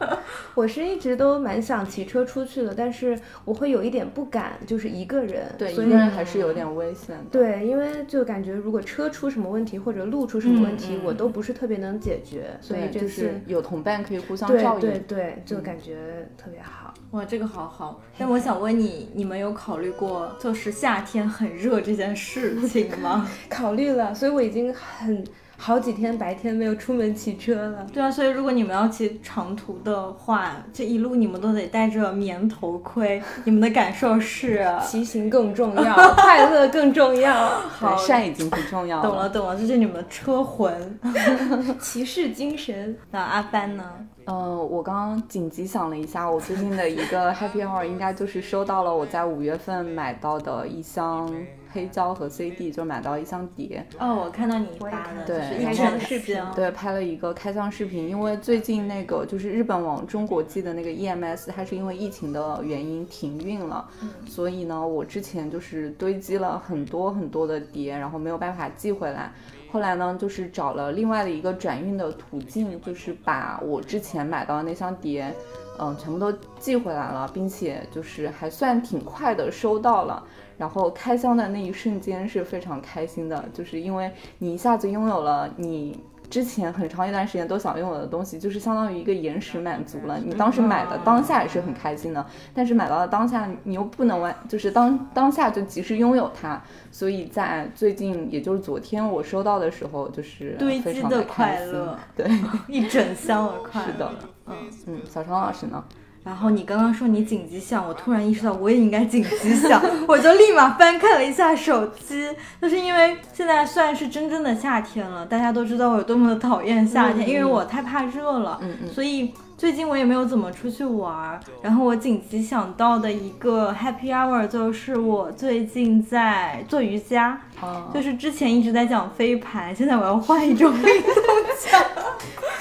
[0.55, 5.47] 我是一直都蛮想骑车出去的，但是我会有一点不敢，就是一个人。
[5.59, 7.25] 对，一所以个人还是有点危险的。
[7.31, 14.81] 对，因为就感觉如果车出什么问题或者路出什么问题，我都不是特别能解决，所以，就这次是有同伴可以互相照应。
[14.81, 16.95] 对对，就感觉特别好。
[17.11, 18.01] 哇，这个好好。
[18.17, 23.29] 但我想问你，你们有考虑过就是夏天很热这件事情吗？
[23.51, 25.25] 考虑了，所以我已经很
[25.67, 27.87] 好几天白天没有出门骑车了。
[27.91, 34.63] 对啊，所以如果你们要骑长途的话，这一路你们都得戴着棉头盔，你们的感受是？
[34.87, 37.49] 骑行更重要，快乐更重要。
[37.67, 40.99] 好晒已经不重要懂了，懂了，这是你们的车魂。
[41.81, 42.95] 骑士精神。
[43.11, 43.85] 那阿帆呢？
[44.27, 51.31] 嗯、我刚刚紧急想了一下，我最近的一个 Happy Hour 应该就是收到了我在五月份买到的一箱
[51.75, 53.85] 黑胶和 CD，就买到一箱碟。
[53.99, 63.85] 哦，我看到你发的，对就是一然后整视频对，拍了一个开箱视频，因为最近那个就是日本往中国寄的那个 EMS，它是因为疫情的原因停运了，
[64.25, 69.33] 所以呢，我之前就是堆积了很多很多的碟，然后没有办法寄回来。
[69.73, 75.35] 后来呢，就是找了另外的一个转运的途径，就是把我之前买到的那箱碟，
[75.81, 80.23] 嗯，全部都寄回来了，并且就是还算挺快的收到了。
[80.57, 85.99] 然后开箱的那一瞬间是非常开心的，就是因为你一下子拥有了你
[86.31, 90.19] 之前很长一段时间都想拥有的东西，就是相当于一个延时满足了。
[90.19, 96.61] 你当时买的当下也是很开心的，但是买到了当下你又不能完，就是当当下就及时拥有它。
[96.91, 101.99] 所以在最近，也就是昨天我收到的时候，就是堆积的非常的开心快乐。
[102.17, 102.31] 对，
[102.69, 103.93] 一整箱的 快乐。
[103.93, 104.13] 是的，
[104.47, 105.85] 嗯，嗯，小常老师呢？
[106.25, 112.29] 然后你刚刚说你紧急响，我突然意识到我也应该紧急响， 我就立马翻看了一下手机。
[112.61, 121.39] 就是因为现在算是真正的夏天了，大家都知道我有多么的讨厌夏天，因为我太怕热了，嗯嗯所以最近我也没有怎么出去玩儿。
[121.63, 131.25] 然后我紧急想到的一个 happy hour 就是我最近在做瑜伽，哦就是之前一直在讲飞盘，现在我要换一种运动
[131.61, 131.81] 讲。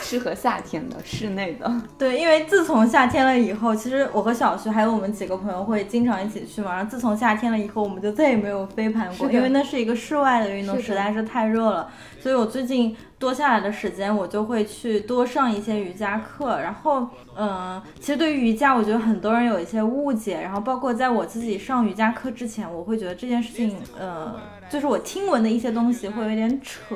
[0.01, 6.75] 适合夏天的室内的，对，因为自从夏天了以后，其实我和小徐还有我们几个朋友会经常一起去嘛。
[6.75, 11.89] 然后自从夏天了以后，我们就再也没有飞盘过，因为那是一个室外的运动，实在是太热了。
[12.19, 16.59] 所以我最近多下来的时间，我就会去多上一些瑜伽课。
[16.61, 20.41] 然后，嗯，其实对于瑜伽，我觉得很多人有一些误解。
[20.41, 24.35] 然后，包括在我自己上瑜伽课之前，我会觉得这件事情，呃，
[24.73, 26.95] 就是我听闻的一些东西会有点扯。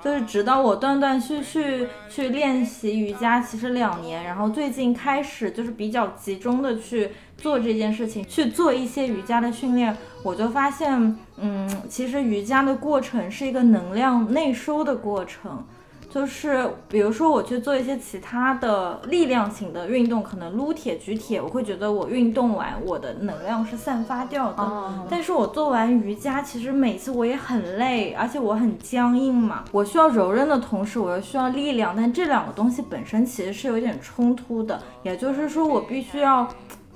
[0.00, 15.64] 就是直到我断断续续去练习瑜伽，其实两年，然后最近开始就是比较集中的去做这件事情，去做一些瑜伽的训练，我就发现，嗯，其实瑜伽的过程是一个能量内收的过程。
[16.10, 24.62] 就是比如说我去做一些其他的力量型的运动，可能撸铁、举铁，我会觉得我运动完我的能量是散发掉的。
[24.62, 29.64] 哦但是我做完瑜伽，其实每次我也很累，而且我很僵硬嘛。
[29.70, 34.80] 我需要柔韧的同时，我又需要力量，但这两个东西本身其实是有点冲突的。
[35.02, 36.48] 也就是说，我必须要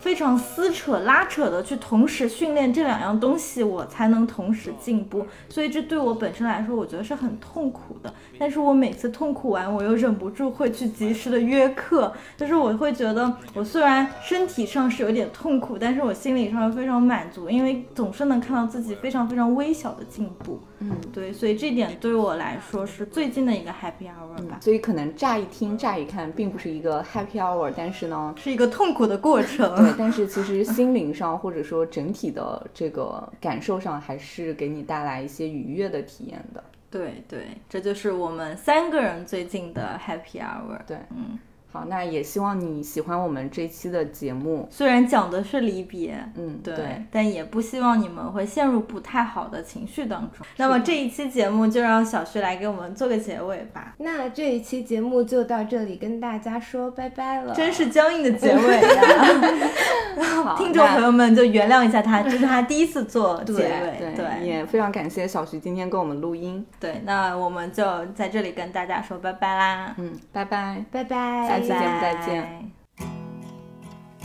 [0.02, 5.24] 非常撕扯、拉扯的去同时训练这两样东西，我才能同时进步。
[5.48, 8.12] 所以这对我本身来说，我觉得是很痛苦的。
[8.36, 20.60] 但是我每次痛苦完，我又忍不住会去及时的约课，就是我会觉得，我虽然身体上是有点痛苦，但是我心理上非常满足，因为总是能看到自己非常非常微小的进步。
[20.82, 29.76] 嗯，对，所以这点对我来说是最近的一个 happy hour 吧，所以可能乍一听、乍一看并不是一个 happy hour，但是呢，是一个痛苦的过程。
[29.76, 36.64] 对，但是其实心灵上或者说整体的这个感受上，还是给你带来一些愉悦的体验的。
[36.90, 40.78] 对对，这就是我们三个人最近的 happy hour。
[40.86, 41.38] 对，嗯，
[41.72, 44.68] 好，那也希望你喜欢我们这期的节目。
[44.70, 50.46] 虽然讲的是离别，嗯，对，对，但也不希望你们会陷入不太好的情绪当中。
[50.58, 57.54] 那么这一期节目就让小徐来给我们做个结尾吧，那这一期节目就到这里，跟大家说拜拜了。
[57.54, 60.22] 真是僵硬的结尾呀！
[60.44, 66.64] 好 听众那朋友们就原谅一下他，这是他第一次做 结尾，对对也非常感谢小徐今天跟我们录音。
[66.78, 67.00] 对。
[67.04, 70.84] 那我们就在这里跟大家说拜拜啦，嗯，拜拜。
[70.90, 72.57] 拜拜，下期节目再见拜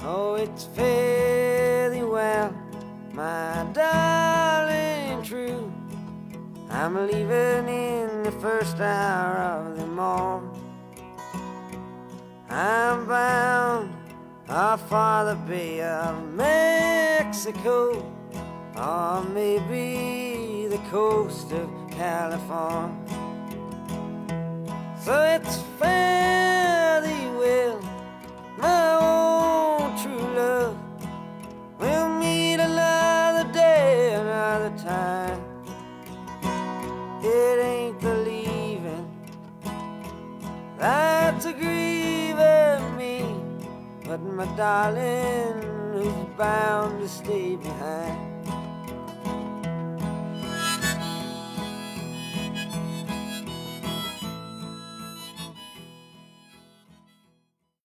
[0.04, 2.52] Oh, it's fairly well,
[3.12, 5.72] my darling, true.
[6.68, 10.50] I'm leaving in the first hour of the morn.
[12.50, 13.90] I'm bound
[14.48, 18.04] off for the Bay of Mexico,
[18.76, 22.96] or maybe the coast of California.
[25.04, 27.79] So it's fairly well,
[28.57, 30.77] my own true love.
[31.79, 35.41] We'll meet another day, another time.
[37.23, 39.07] It ain't believing
[40.77, 43.25] that's a grieving me,
[44.05, 45.61] but my darling
[45.93, 48.26] who's bound to stay behind.